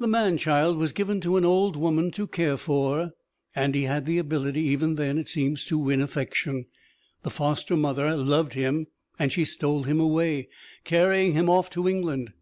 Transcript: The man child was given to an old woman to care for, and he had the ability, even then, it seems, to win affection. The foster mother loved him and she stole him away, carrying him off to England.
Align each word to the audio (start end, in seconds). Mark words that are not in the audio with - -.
The 0.00 0.08
man 0.08 0.36
child 0.36 0.78
was 0.78 0.92
given 0.92 1.20
to 1.20 1.36
an 1.36 1.44
old 1.44 1.76
woman 1.76 2.10
to 2.10 2.26
care 2.26 2.56
for, 2.56 3.12
and 3.54 3.72
he 3.72 3.84
had 3.84 4.04
the 4.04 4.18
ability, 4.18 4.62
even 4.62 4.96
then, 4.96 5.16
it 5.16 5.28
seems, 5.28 5.64
to 5.66 5.78
win 5.78 6.00
affection. 6.00 6.66
The 7.22 7.30
foster 7.30 7.76
mother 7.76 8.16
loved 8.16 8.54
him 8.54 8.88
and 9.16 9.30
she 9.32 9.44
stole 9.44 9.84
him 9.84 10.00
away, 10.00 10.48
carrying 10.82 11.34
him 11.34 11.48
off 11.48 11.70
to 11.70 11.88
England. 11.88 12.32